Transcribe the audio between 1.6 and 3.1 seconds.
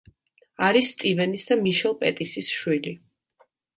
მიშელ პეტისის შვილი.